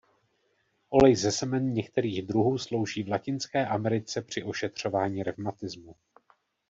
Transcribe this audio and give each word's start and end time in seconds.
Olej 0.89 1.15
ze 1.15 1.31
semen 1.31 1.73
některých 1.73 2.21
druhů 2.27 2.57
slouží 2.57 3.03
v 3.03 3.09
Latinské 3.09 3.67
Americe 3.67 4.21
při 4.21 4.43
ošetřování 4.43 5.23
revmatismu. 5.23 5.95